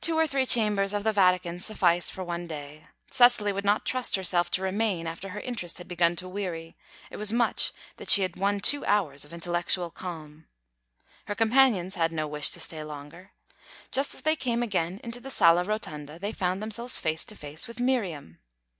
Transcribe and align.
Two 0.03 0.17
or 0.17 0.25
three 0.25 0.47
chambers 0.47 0.93
of 0.95 1.03
the 1.03 1.11
Vatican 1.13 1.59
sufficed 1.59 2.11
for 2.11 2.23
one 2.23 2.47
day. 2.47 2.85
Cecily 3.11 3.53
would 3.53 3.63
not 3.63 3.85
trust 3.85 4.15
herself 4.15 4.49
to 4.49 4.63
remain 4.63 5.05
after 5.05 5.29
her 5.29 5.39
interest 5.41 5.77
had 5.77 5.87
begun 5.87 6.15
to 6.15 6.27
weary; 6.27 6.75
it 7.11 7.17
was 7.17 7.31
much 7.31 7.71
that 7.97 8.09
she 8.09 8.23
had 8.23 8.35
won 8.35 8.59
two 8.61 8.83
hours 8.87 9.23
of 9.25 9.31
intellectual 9.31 9.91
calm. 9.91 10.47
Her 11.27 11.35
companions 11.35 11.93
had 11.93 12.11
no 12.11 12.25
wish 12.27 12.49
to 12.49 12.59
stay 12.59 12.81
longer. 12.83 13.33
Just 13.91 14.15
as 14.15 14.21
they 14.21 14.35
came 14.35 14.63
again 14.63 14.99
into 15.03 15.19
the 15.19 15.29
Sala 15.29 15.63
Rotonda, 15.63 16.17
they 16.19 16.31
found 16.31 16.63
themselves 16.63 16.97
face 16.97 17.23
to 17.25 17.35
face 17.35 17.67
with 17.67 17.79
Miriam. 17.79 18.39